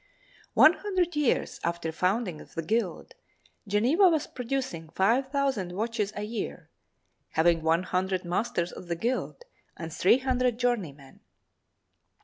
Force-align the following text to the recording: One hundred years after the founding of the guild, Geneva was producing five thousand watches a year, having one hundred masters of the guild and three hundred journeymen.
One 0.55 0.73
hundred 0.73 1.15
years 1.15 1.59
after 1.63 1.89
the 1.89 1.93
founding 1.95 2.41
of 2.41 2.55
the 2.55 2.63
guild, 2.63 3.13
Geneva 3.67 4.09
was 4.09 4.25
producing 4.25 4.89
five 4.89 5.27
thousand 5.27 5.73
watches 5.73 6.11
a 6.15 6.23
year, 6.23 6.71
having 7.33 7.61
one 7.61 7.83
hundred 7.83 8.25
masters 8.25 8.71
of 8.71 8.87
the 8.87 8.95
guild 8.95 9.45
and 9.77 9.93
three 9.93 10.17
hundred 10.17 10.57
journeymen. 10.57 11.19